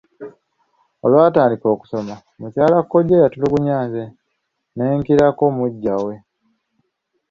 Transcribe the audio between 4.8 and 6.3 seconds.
nkirako muggya we.